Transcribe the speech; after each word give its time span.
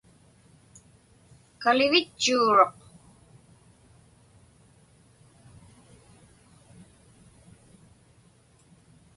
Kalivitchuuruq. 1.61 2.75